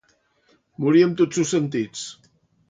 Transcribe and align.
Morir 0.85 1.03
amb 1.09 1.19
tots 1.19 1.39
sos 1.41 1.53
sentits. 1.57 2.09